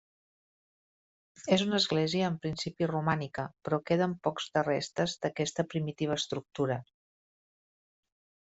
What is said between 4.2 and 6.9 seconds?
pocs de restes d'aquesta primitiva estructura.